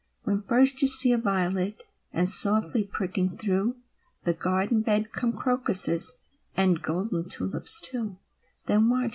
[0.23, 3.75] When first you see a violet And softly pricking through
[4.23, 6.13] The garden bed come crocuses
[6.57, 8.17] And golden tulips, too,
[8.65, 9.09] Then watch!